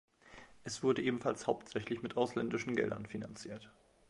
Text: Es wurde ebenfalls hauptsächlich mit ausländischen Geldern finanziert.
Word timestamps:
Es 0.63 0.81
wurde 0.81 1.03
ebenfalls 1.03 1.45
hauptsächlich 1.45 2.01
mit 2.01 2.17
ausländischen 2.17 2.75
Geldern 2.75 3.05
finanziert. 3.05 3.69